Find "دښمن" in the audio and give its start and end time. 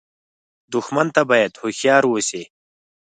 0.73-1.07